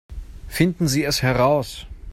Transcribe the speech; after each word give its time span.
Finden 0.47 0.87
Sie 0.87 1.03
es 1.03 1.21
heraus! 1.21 1.85